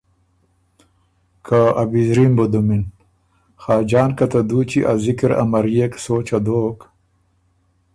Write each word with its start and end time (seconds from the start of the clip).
که 1.45 1.59
ا 1.81 1.83
بِزري 1.91 2.25
م 2.29 2.33
بُو 2.37 2.45
دُمِن“ 2.51 2.83
خاجان 3.61 4.09
که 4.17 4.25
ته 4.31 4.39
دُوچی 4.49 4.81
ا 4.91 4.93
ذِکر 5.03 5.31
امريېک 5.41 5.93
سوچه 6.03 6.39
دوک 6.45 6.79